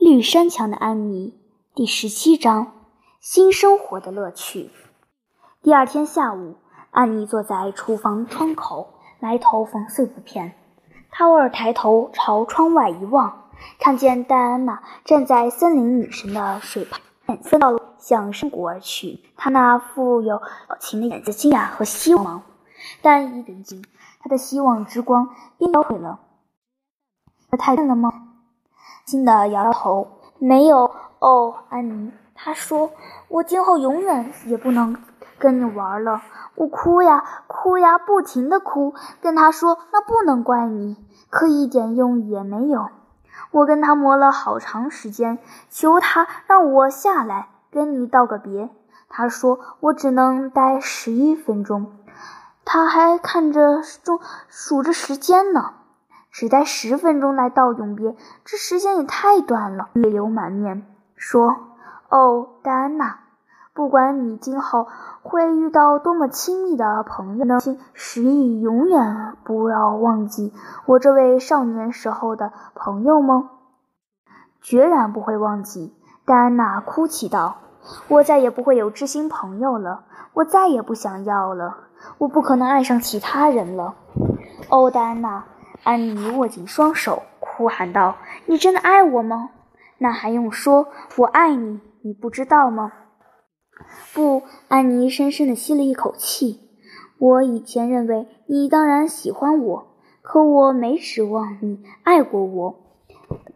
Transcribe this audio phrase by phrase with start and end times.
[0.00, 1.38] 绿山墙的安妮
[1.74, 2.72] 第十七章
[3.20, 4.70] 新生活的乐趣。
[5.60, 6.56] 第二天下午，
[6.90, 10.54] 安妮坐在厨房窗口，埋头缝碎布片。
[11.10, 19.20] 她偶尔抬头朝窗外一望，看见戴安娜站在森林女神的水旁，分道向山谷而去。
[19.36, 22.42] 她那富有表情的眼睛惊讶和希望，
[23.02, 23.84] 但一等惊，
[24.20, 25.28] 她的希望之光
[25.58, 26.20] 便消毁了。
[27.58, 28.28] 太笨了吗？
[29.10, 30.06] 轻的摇摇头，
[30.38, 32.12] 没有哦，安妮。
[32.36, 32.92] 他说
[33.26, 34.96] ：“我今后永远也不能
[35.36, 36.22] 跟你玩了。”
[36.54, 40.96] 我哭呀哭呀，不停的哭，跟他说：“那不能怪你，
[41.28, 42.88] 可一点用也没有。”
[43.50, 48.70] 我跟他磨了好长时间，求他让我下来跟你道个别。
[49.08, 51.90] 他说：“我只能待十一分钟。”
[52.64, 55.74] 他还看着钟，数着时间呢。
[56.30, 59.88] 只待十分钟来道永别，这时间也太短了。
[59.92, 61.56] 泪流满面，说
[62.08, 63.18] ：“哦，戴安娜，
[63.74, 64.86] 不管你今后
[65.22, 70.52] 会遇到多么亲密的朋友，请十亿永远不要忘记
[70.86, 73.50] 我这位少年时候的朋友吗？”
[74.62, 75.96] 决然不会忘记。
[76.26, 77.56] 戴安娜哭泣道
[78.08, 80.04] ：“我再也不会有知心朋友了，
[80.34, 81.76] 我再也不想要了，
[82.18, 83.94] 我不可能爱上其他人了。”
[84.70, 85.44] 哦，戴安娜。
[85.82, 89.50] 安妮握紧双手，哭喊道：“你真的爱我吗？
[89.98, 90.88] 那还用说？
[91.16, 92.92] 我爱你，你不知道吗？”
[94.12, 96.60] 不，安妮深深地吸了一口气。
[97.18, 102.76] 我以前认为你当然喜欢我，可我没指望你爱过我。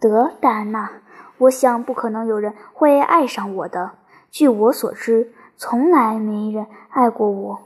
[0.01, 0.91] 得，戴安娜，
[1.39, 3.93] 我想不可能有人会爱上我的。
[4.31, 7.59] 据我所知，从来没人爱过我。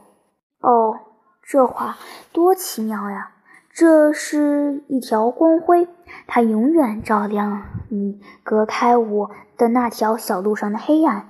[0.61, 0.99] 哦，
[1.43, 1.97] 这话
[2.33, 3.33] 多奇妙呀！
[3.81, 5.87] 这是一条光辉，
[6.27, 11.29] 它永远照亮你隔开我的那条小路上的黑暗。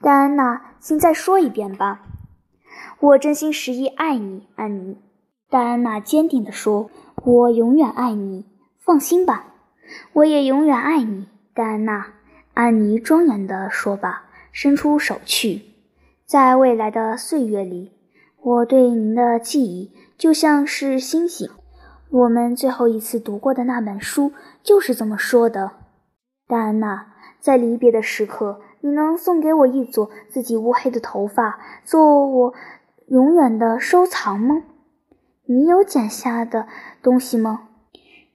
[0.00, 2.02] 戴安娜，请再说一遍吧。
[3.00, 4.98] 我真心实意爱你，安妮。
[5.48, 6.88] 戴安娜坚定地说
[7.26, 8.46] ：“我永远爱你，
[8.78, 9.46] 放心吧。”
[10.14, 12.06] 我也永远爱你，戴安娜。
[12.54, 15.62] 安妮庄严地说罢，伸出手去。
[16.24, 17.90] 在未来的岁月里，
[18.40, 21.50] 我对您的记忆就像是星星。
[22.12, 24.32] 我们最后一次读过的那本书
[24.64, 25.70] 就是这么说的，
[26.48, 27.06] 戴安娜。
[27.38, 32.54] 在离别的时刻，你能送给我一撮自己乌黑的头发，做我
[33.06, 34.64] 永远的收藏吗？
[35.46, 36.66] 你有剪下的
[37.00, 37.68] 东西吗？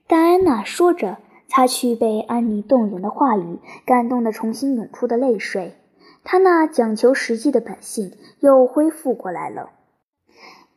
[0.08, 5.76] 戴安娜说着，擦去被安妮动人的话语感动的重新涌出的泪水，
[6.24, 8.10] 她那讲求实际的本性
[8.40, 9.70] 又恢复过来了。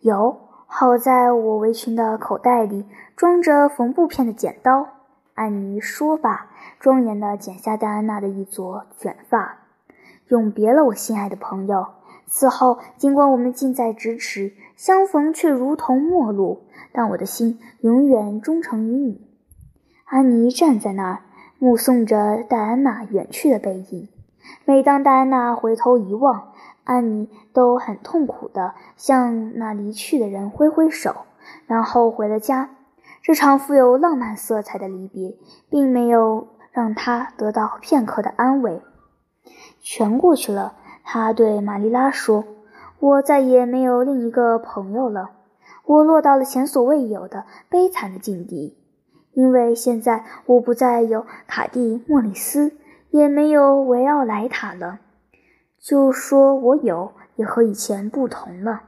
[0.01, 0.48] 有。
[0.71, 2.85] 好在我围裙的口袋里
[3.15, 4.87] 装着缝布片的剪刀。
[5.33, 9.57] 安妮说罢，庄严地剪下戴安娜的一撮卷发。
[10.27, 11.87] 永别了，我心爱的朋友。
[12.27, 16.61] 此后，尽管我们近在咫尺，相逢却如同陌路，
[16.93, 19.27] 但我的心永远忠诚于你。
[20.05, 21.21] 安妮站在那儿，
[21.57, 24.07] 目送着戴安娜远去的背影。
[24.65, 31.15] 每当戴安娜回头一望，安妮都很痛苦地向那离去的人挥挥手，
[31.67, 32.69] 然后回了家。
[33.21, 35.35] 这场富有浪漫色彩的离别，
[35.69, 38.81] 并没有让她得到片刻的安慰。
[39.81, 40.73] 全过去了，
[41.03, 42.43] 他对玛丽拉说
[42.99, 45.31] ：“我再也没有另一个朋友了。
[45.85, 48.77] 我落到了前所未有的悲惨的境地，
[49.33, 52.73] 因为现在我不再有卡蒂莫里斯，
[53.11, 54.99] 也没有维奥莱塔了。”
[55.79, 58.81] 就说我有，也和以前不同了。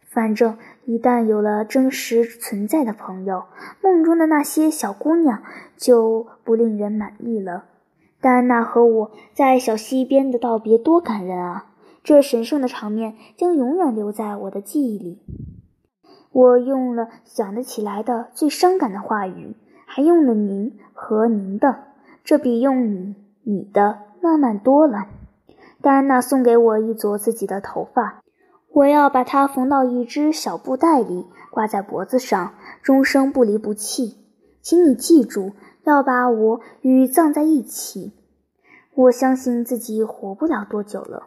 [0.00, 3.44] 反正一旦有了真实存在的朋友，
[3.82, 5.42] 梦中的那些小姑娘
[5.76, 7.64] 就不令人满意了。
[8.20, 11.66] 戴安娜和我在小溪边的道别多感人啊！
[12.04, 15.20] 这神圣的场面将永远留在我的记忆里。
[16.30, 21.84] 我用了想得起来的最伤感的话语，还用了“您”和“您的”，
[22.22, 25.06] 这比用“你”“你的”浪漫多了。
[25.80, 28.22] 戴安娜送给我一撮自己的头发，
[28.72, 34.18] 我要把它缝到一只小布袋里，挂在脖子上，终生不离不弃。
[34.60, 35.52] 请你记住，
[35.82, 38.12] 要把我与葬在一起。
[38.94, 41.24] 我相信自己活不了多久了。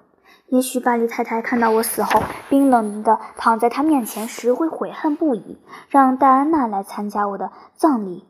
[0.48, 5.58] 也许巴黎太太看到我死后冰冷的躺在她面前时，会悔恨不已，
[5.90, 8.24] 让戴安娜来参加我的葬礼。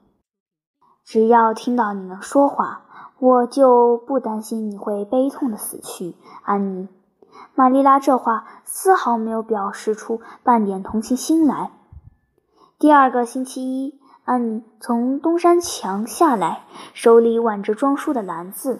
[1.03, 2.84] 只要听到你能说话。
[3.19, 6.87] 我就不担心你会悲痛的死去，安妮。
[7.53, 11.71] 玛丽拉这话丝毫没有表示出半点同情心来。
[12.77, 16.63] 第二个星期一，安妮从东山墙下来，
[16.93, 18.79] 手里挽着装书的篮子，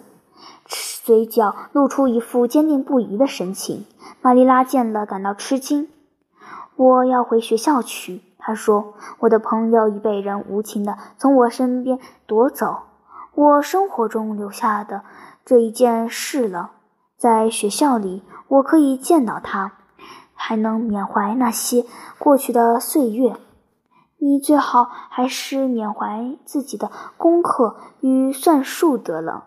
[1.02, 3.86] 嘴角露出一副坚定不移的神情。
[4.20, 5.88] 玛丽拉见了，感到吃惊。
[6.76, 8.92] 我要回学校去，她说。
[9.20, 12.82] 我的朋友已被人无情地从我身边夺走，
[13.36, 15.02] 我生活中留下的
[15.44, 16.70] 这一件事了。
[17.18, 19.72] 在学校里，我可以见到他，
[20.32, 21.84] 还能缅怀那些
[22.18, 23.36] 过去的岁月。
[24.16, 29.44] 你最好还是缅怀自己的功课与算术得了，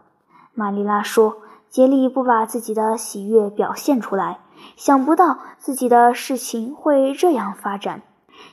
[0.53, 1.37] 玛丽拉说。
[1.69, 4.39] 竭力不把自己的喜悦表现出来，
[4.75, 8.01] 想不到自己的事情会这样发展。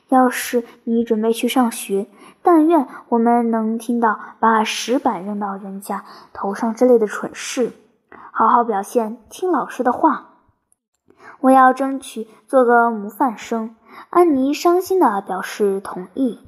[0.09, 2.07] 要是你准备去上学，
[2.47, 7.73] 但愿我们能听到把石板扔到人家头上之类的蠢事。
[8.31, 10.29] 好好表现，听老师的话。
[11.41, 13.75] 我要争取做个模范生。
[14.09, 16.39] 安妮伤心地表示同意。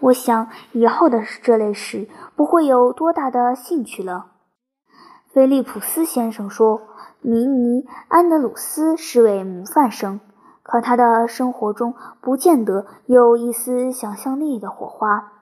[0.00, 4.28] 我想以后的这类事不会有多大的兴趣了。
[5.30, 6.80] 菲利普斯先生说
[7.20, 10.20] ：“米尼安德鲁斯是位模范生，
[10.62, 15.32] 可他的生活中不见得有一丝想象力的火花。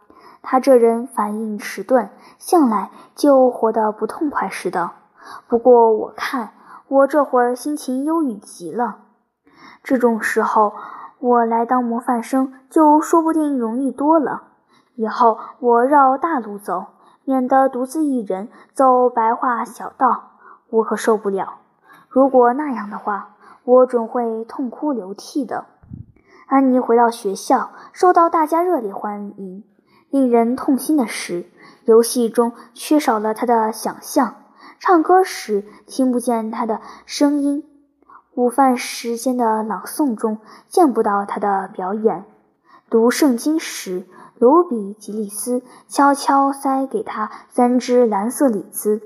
[0.42, 4.90] 他这人反应迟钝，向来就活得不痛快似的。
[5.48, 6.52] 不过我看
[6.88, 8.98] 我这会儿心情忧郁极了。
[9.82, 10.72] 这种时候。”
[11.22, 14.42] 我来当模范生，就说不定容易多了。
[14.96, 16.86] 以后我绕大路走，
[17.24, 20.32] 免得独自一人走白桦小道，
[20.68, 21.60] 我可受不了。
[22.08, 25.66] 如果那样的话，我准会痛哭流涕的。
[26.48, 29.62] 安妮回到学校，受到大家热烈欢迎。
[30.12, 31.46] 令人痛心的是，
[31.86, 34.34] 游戏中缺少了他的想象，
[34.78, 37.64] 唱歌时听不见他的声音。
[38.34, 40.36] 午饭时间的朗诵中
[40.68, 42.26] 见不到他的表演。
[42.90, 44.06] 读圣经时，
[44.38, 49.00] 卢比吉利斯悄悄塞给他三只蓝色李子，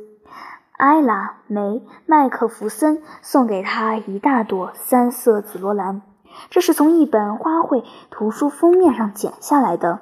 [0.72, 6.02] 埃拉梅麦克弗森送给他一大朵三色紫罗兰，
[6.50, 10.00] 这是从一本花卉图书封面上剪下来的。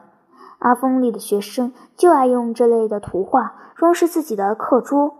[0.64, 5.14] 阿峰里的学生就爱用这类的图画装饰自己的课桌。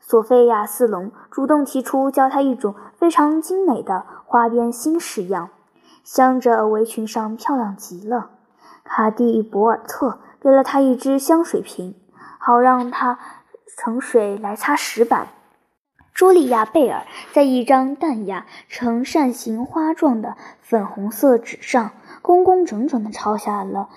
[0.00, 5.50] 索菲亚斯隆主动提出教他一种非常精美的花边新式样，
[6.04, 8.30] 镶着围裙上漂亮极了。
[8.84, 11.96] 卡蒂博尔特给了他一只香水瓶，
[12.38, 13.18] 好让他
[13.66, 15.26] 盛水来擦石板。
[16.14, 17.02] 茱莉亚贝尔
[17.32, 21.90] 在一张淡雅呈扇形花状的粉红色纸上，
[22.22, 23.88] 工工整整地抄下了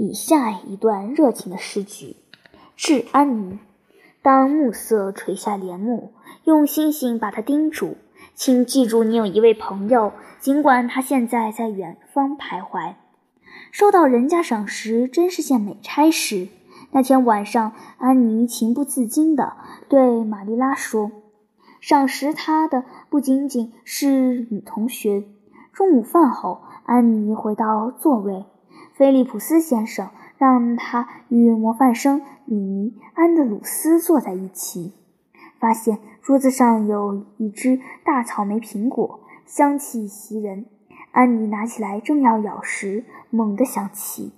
[0.00, 2.16] 以下一段热情的诗句：
[2.74, 3.58] 致安妮。
[4.22, 6.14] 当暮色垂下帘幕，
[6.44, 7.98] 用星星把它叮嘱，
[8.34, 12.94] 请记住，你有一位朋友，尽管他现在在远方徘徊。
[13.70, 16.48] 收到人家赏识真是件美差事。
[16.92, 19.58] 那天晚上，安妮情不自禁地
[19.90, 21.12] 对玛丽拉说
[21.82, 25.24] ：“赏识她的不仅仅是女同学。”
[25.74, 28.46] 中午饭后，安妮回到座位，
[29.00, 30.10] 菲利普斯先生。
[30.36, 34.94] 让他与模范生米尼安德鲁斯坐在一起，
[35.58, 40.64] 发现桌子上有一只大草莓苹果，香气袭人。
[41.12, 44.32] 安妮拿起来正要咬时，猛地想起，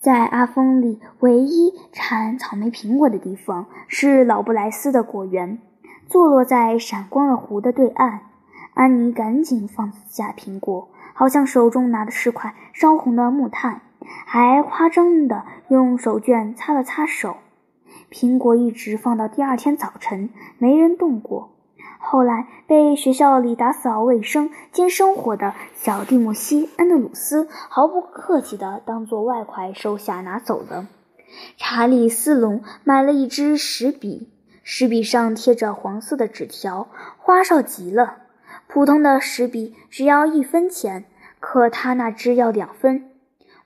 [0.00, 5.60] 在阿峰里唯一产草莓苹果的地方是老布莱斯的果园，
[6.08, 8.22] 坐落在闪光的湖的对岸。
[8.74, 13.82] 安妮赶紧放下苹果，好像手中拿的是块烧红的木炭。
[14.26, 17.36] 还夸张地用手绢擦了擦手。
[18.10, 21.50] 苹果一直放到第二天早晨，没人动过。
[21.98, 30.88] 后来被学校里打扫卫生兼生火的小蒂莫西·安德鲁斯毫不客气地当做外快收下拿走了。
[31.56, 34.28] 查理斯隆买了一支石笔，
[34.64, 36.88] 石笔上贴着黄色的纸条，
[37.18, 38.16] 花哨极了。
[38.72, 41.04] 普通的石笔只要一分钱，
[41.40, 43.10] 可他那只要两分。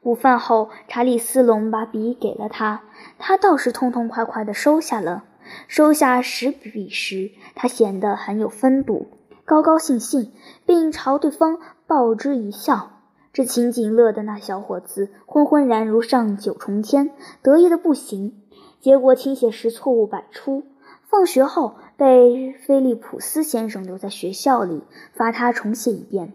[0.02, 2.82] 午饭后，查理斯隆把笔给了他，
[3.16, 5.22] 他倒是痛痛快快地收下了。
[5.68, 9.06] 收下石笔时，他显得很有风度，
[9.44, 10.32] 高高兴兴，
[10.66, 12.90] 并朝对方报之一笑。
[13.32, 18.42] 这情景乐得那小伙子昏昏然如上九重天，得意的不行。
[18.80, 20.64] 结果听写时错误百出，
[21.08, 24.82] 放学后被菲利普斯先生留在学校里，
[25.14, 26.32] 罚他重写一遍。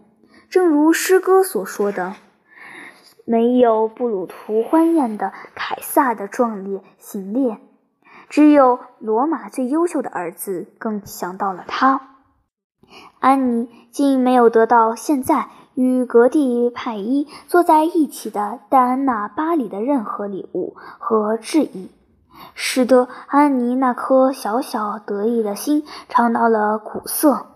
[0.50, 2.14] 正如诗歌所说的。
[3.24, 7.58] 没有布鲁图欢宴的凯撒的壮烈行列，
[8.28, 12.00] 只有罗马最优秀的儿子更想到了他。
[13.20, 21.90] 安妮竟没有得到现在与格蒂派伊坐在一起的戴安娜·巴里的任何礼物和致意，
[22.54, 27.46] 使得安妮那颗小小得意的心尝到了苦涩。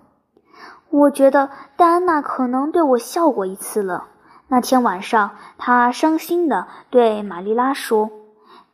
[0.91, 4.05] 我觉得戴安娜可能对我笑过一次了。
[4.49, 8.11] 那天晚上，她伤心地对玛丽拉说。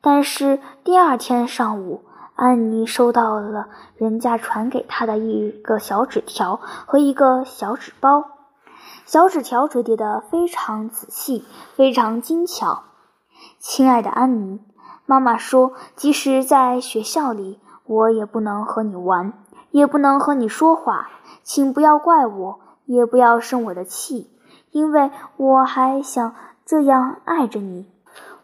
[0.03, 2.05] 但是第二天上午，
[2.35, 8.25] 安妮收到了人家传给她的一个小纸条和一个小纸包。
[9.07, 12.83] 小纸条折叠得非常仔细，非常精巧。
[13.59, 14.61] 亲爱的安妮，
[15.13, 19.35] 妈妈说，即使在学校里，我也不能和你玩，
[19.71, 21.11] 也不能和你说话。
[21.43, 24.31] 请不要怪我，也不要生我的气，
[24.71, 27.87] 因为我还想这样爱着你。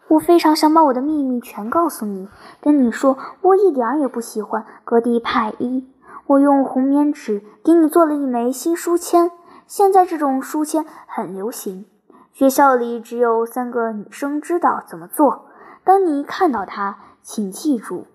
[0.09, 2.29] 我非常想把我的秘密全告诉你，
[2.61, 5.89] 跟你说，我一点也不喜欢格蒂派伊。
[6.27, 9.31] 我用红棉纸给你做了一枚新书签，
[9.65, 11.87] 现在这种书签很流行。
[12.31, 15.48] 学校里只有三个女生知道怎么做。
[15.83, 18.05] 当你看到它，请记住，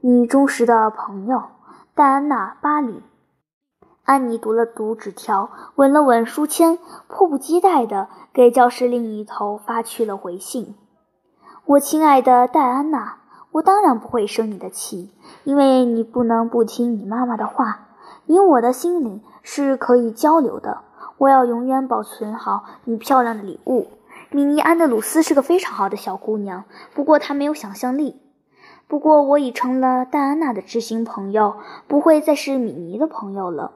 [0.00, 1.42] 你忠实的朋友
[1.94, 3.02] 戴安娜·巴里。
[4.04, 10.74] 安妮读了读纸条，吻了吻书签，迫不及待地给教室另一头发去了回信。
[11.64, 13.18] 我亲爱的戴安娜，
[13.52, 15.12] 我当然不会生你的气，
[15.44, 17.86] 因为你不能不听你妈妈的话。
[18.26, 20.78] 你我的心灵是可以交流的。
[21.18, 23.88] 我要永远保存好你漂亮的礼物。
[24.32, 28.20] 米妮·安德鲁斯是个非常好的小姑娘，不过她没有想象力。
[28.86, 31.56] 不过我已成了戴安娜的知心朋友，
[31.88, 33.72] 不会再是米妮的朋友了。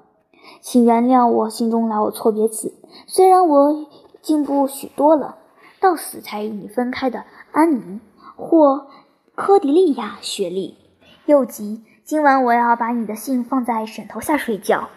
[0.61, 2.73] 请原谅我心中老有错别字，
[3.09, 3.87] 虽然我
[4.23, 5.39] 进步许多了，
[5.81, 8.01] 到死才与你分开的安妮
[8.37, 8.87] 或
[9.35, 10.79] 科迪利亚·雪莉。
[11.27, 14.89] 又急，今晚我要把你的信放在枕头下睡觉。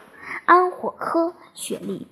[0.46, 2.08] 安火科·雪莉。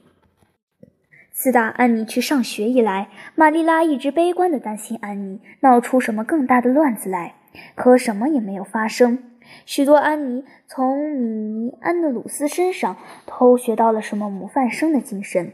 [1.37, 7.35] 自打安妮去上学以来，玛丽拉一直悲观地担心安妮闹出什么更大的乱子来，
[7.75, 9.19] 可什么也没有发生。
[9.65, 15.51] 许多安妮从米尼·安德鲁斯身上偷学到了什么模范生的精神，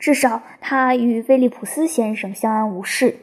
[0.00, 3.14] 至少他与菲利普斯先生相安无事。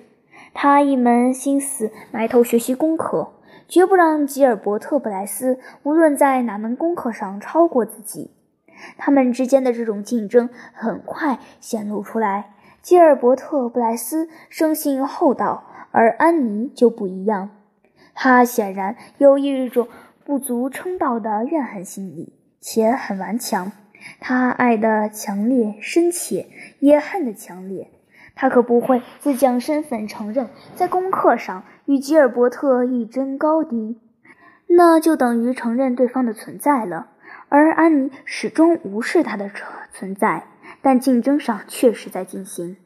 [0.53, 3.33] 他一门心思埋头学习功课，
[3.67, 8.31] 绝不让吉尔伯特·布莱斯无论在哪门功课上超过自己。
[8.97, 12.53] 他们之间的这种竞争很快显露出来。
[12.81, 17.49] 吉尔伯特·布莱斯生性厚道，而安妮就不一样。
[18.13, 19.87] 他显然有一种。
[20.27, 23.71] 不足称道的怨恨心理，且很顽强。
[24.19, 26.47] 他爱的强烈深切，
[26.79, 27.89] 也恨的强烈。
[28.35, 34.01] 他可不会自降身份，承认在功课上与吉尔伯特一争高低，
[34.67, 37.07] 那就等于承认对方的存在了。
[37.49, 39.49] 而安妮始终无视他的
[39.93, 40.47] 存在，
[40.81, 42.77] 但竞争上确实在进行，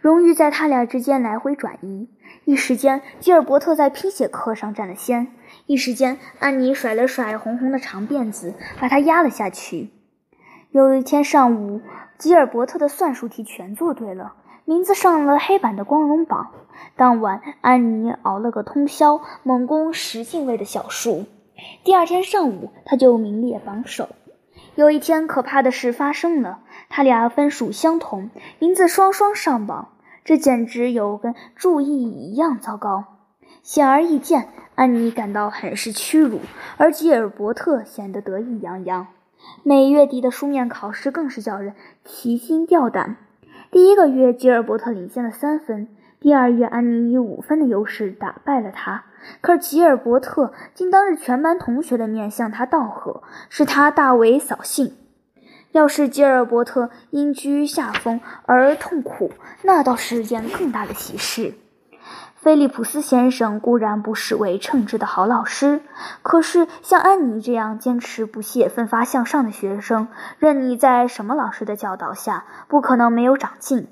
[0.00, 2.08] 荣誉在他俩之间来回转移。
[2.44, 5.28] 一时间，吉尔伯特在拼写课上占了先。
[5.66, 9.90] 一时间，安妮甩了甩红红的长辫子，把他压了下去。
[10.70, 11.80] 有一天上午，
[12.18, 14.34] 吉尔伯特的算术题全做对了，
[14.64, 16.50] 名字上了黑板的光荣榜。
[16.94, 21.26] 当晚，安妮熬了个通宵，猛攻十进位的小数。
[21.84, 24.08] 第二天上午，他就名列榜首。
[24.74, 29.92] 有一天，可怕的事发生了，他俩分数相同，名字双双上榜，
[30.24, 33.04] 这简直有跟注意一样糟糕。
[33.62, 34.48] 显而易见。
[34.76, 36.40] 安妮感到很是屈辱，
[36.78, 39.08] 而吉尔伯特显得得意洋洋。
[39.62, 43.16] 每月底的书面考试更是叫人提心吊胆。
[43.70, 45.86] 第一个月，吉尔伯特领先了三分；
[46.20, 49.04] 第二月，安妮以五分的优势打败了他。
[49.40, 54.94] 可吉尔伯特竟当着全班同学的面向他道贺，使他大为扫兴。
[55.72, 61.54] 要是吉尔伯特因居下风而痛苦，那倒是件更大的喜事。
[62.36, 65.80] 菲利普斯先生固然不失为称职的好老师，
[66.22, 70.08] 可是像安妮这样坚持不懈、奋发向上的学生，
[70.38, 73.88] 任你在什么老师的教导下，不可能没有长进。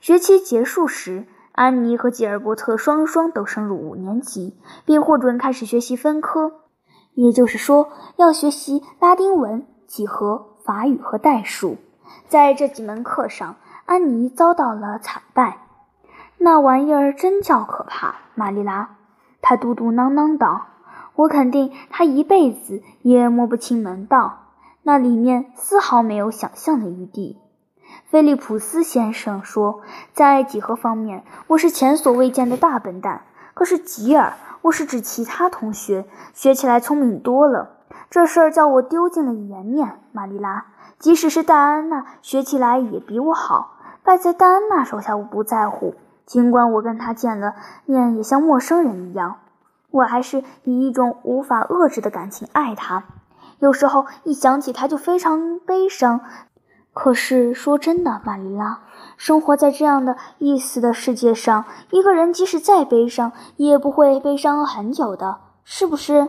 [0.00, 6.62] 学期结束时，安妮和吉尔伯特双双都升入五年级，并获准开始学习分科，
[7.12, 11.76] 也就是说，要学习拉丁文、几何、法语和代数。
[12.26, 13.54] 在这几门课上，
[13.86, 15.58] 安妮遭到了惨败。
[16.38, 18.96] 那玩意儿真叫可怕，玛丽拉，
[19.40, 20.66] 他嘟嘟囔囔道
[21.14, 24.48] ：“我肯定他一辈子也摸不清门道，
[24.82, 27.38] 那里面丝毫没有想象的余地。”
[28.06, 29.80] 菲利普斯先生说
[30.14, 33.22] ：“在几何方面，我是前所未见的大笨蛋。
[33.54, 37.70] 可是吉尔，我是指其他同学，学起来聪明多了。
[38.10, 40.66] 这事儿叫我丢尽了颜面，玛丽拉。
[40.98, 43.72] 即使是戴安娜，学起来也比我好。”
[44.04, 45.94] 败在戴安娜手下，我不在乎。
[46.26, 47.54] 尽管我跟她见了
[47.86, 49.36] 面也像陌生人一样，
[49.90, 53.04] 我还是以一种无法遏制的感情爱她。
[53.60, 56.20] 有时候一想起她就非常悲伤。
[56.94, 58.78] 可是说真的，玛丽拉，
[59.16, 66.28] 生活在这样的意思的世界上，一个人即使再悲伤，也不会悲伤很久的，是不是？